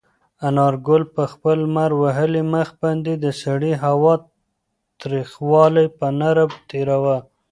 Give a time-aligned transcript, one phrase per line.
[0.47, 4.13] انارګل په خپل لمر وهلي مخ باندې د سړې هوا
[4.99, 7.17] تریخوالی په نره تېراوه.